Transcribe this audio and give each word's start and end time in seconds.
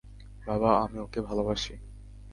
বাবা, 0.47 0.71
আমি 0.83 0.97
ওকে 0.99 1.19
ভালবাসি। 1.21 1.73